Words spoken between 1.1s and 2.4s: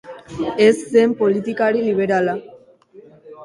politikari liberala.